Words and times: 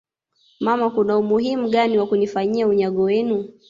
mama 0.59 0.89
Kuna 0.89 1.17
umuhimu 1.17 1.69
gani 1.69 1.97
wa 1.97 2.07
kunifanyia 2.07 2.67
unyago 2.67 3.01
wenu 3.01 3.53